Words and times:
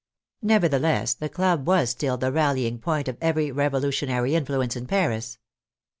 Nevertheless 0.41 1.13
the 1.13 1.29
club 1.29 1.67
was 1.67 1.91
still 1.91 2.17
the 2.17 2.31
rallying 2.31 2.79
point 2.79 3.07
of 3.07 3.19
every 3.21 3.51
revolutionary 3.51 4.33
influence 4.33 4.75
in 4.75 4.87
Paris. 4.87 5.37